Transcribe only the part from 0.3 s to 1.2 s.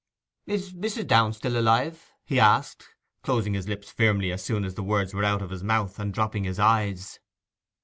'Is Mrs.